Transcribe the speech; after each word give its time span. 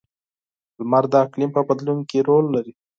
•لمر 0.77 1.03
د 1.11 1.13
اقلیم 1.25 1.51
په 1.53 1.61
بدلون 1.69 1.99
کې 2.09 2.19
رول 2.27 2.45
لري. 2.55 2.73